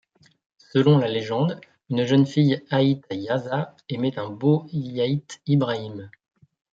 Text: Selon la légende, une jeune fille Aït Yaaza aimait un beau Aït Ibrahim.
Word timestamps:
Selon 0.71 0.97
la 0.97 1.07
légende, 1.07 1.61
une 1.91 2.05
jeune 2.05 2.25
fille 2.25 2.63
Aït 2.71 3.03
Yaaza 3.11 3.75
aimait 3.87 4.17
un 4.17 4.31
beau 4.31 4.65
Aït 4.73 5.39
Ibrahim. 5.45 6.09